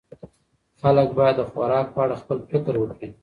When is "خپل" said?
2.21-2.37